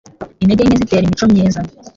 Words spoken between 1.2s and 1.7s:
myiza